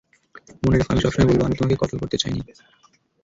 মনে 0.63 0.75
রেখ, 0.75 0.87
আমি 0.89 1.01
সব 1.01 1.11
সময় 1.13 1.27
বলব, 1.29 1.41
আমি 1.43 1.55
তোমাকে 1.57 1.75
কতল 1.81 1.97
করতে 1.99 2.17
চাইনি। 2.17 2.41